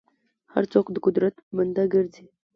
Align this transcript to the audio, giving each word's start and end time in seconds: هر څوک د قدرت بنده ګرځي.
هر 0.53 0.63
څوک 0.73 0.85
د 0.91 0.97
قدرت 1.05 1.35
بنده 1.55 1.83
ګرځي. 1.93 2.25